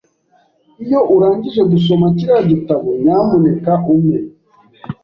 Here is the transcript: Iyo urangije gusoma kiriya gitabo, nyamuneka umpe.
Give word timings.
Iyo 0.83 0.99
urangije 1.15 1.61
gusoma 1.71 2.05
kiriya 2.17 2.39
gitabo, 2.51 2.87
nyamuneka 3.03 3.71
umpe. 3.93 4.17